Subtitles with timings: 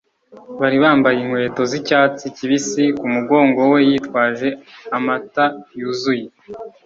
[0.59, 2.83] bari bambaye inkweto z'icyatsi kibisi.
[2.99, 4.49] ku mugongo we yitwaje
[4.97, 5.45] amata
[5.79, 6.25] yuzuye